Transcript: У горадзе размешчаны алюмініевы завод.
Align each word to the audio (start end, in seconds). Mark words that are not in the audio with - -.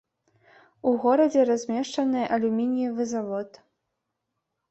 У 0.91 0.93
горадзе 1.03 1.41
размешчаны 1.49 2.21
алюмініевы 2.37 3.03
завод. 3.13 3.49